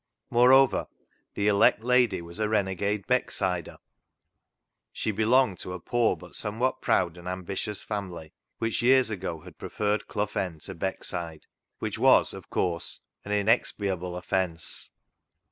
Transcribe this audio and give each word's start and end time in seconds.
Moreover, 0.31 0.87
the" 1.35 1.47
elect" 1.47 1.83
lady 1.93 2.23
was 2.23 2.39
a 2.39 2.49
renegade 2.49 3.05
Becksider. 3.05 3.77
She 4.91 5.11
belonged 5.11 5.59
to 5.59 5.73
a 5.73 5.79
poor 5.79 6.17
but 6.17 6.33
some 6.33 6.57
what 6.57 6.81
proud 6.81 7.19
and 7.19 7.27
ambitious 7.27 7.83
family 7.83 8.33
which 8.57 8.81
years 8.81 9.11
ago 9.11 9.41
had 9.41 9.59
preferred 9.59 10.07
Clough 10.07 10.31
End 10.33 10.61
to 10.61 10.73
Beckside, 10.73 11.43
which 11.77 11.99
was, 11.99 12.33
of 12.33 12.49
course, 12.49 13.01
an 13.23 13.31
inexpiable 13.31 14.17
offence. 14.17 14.89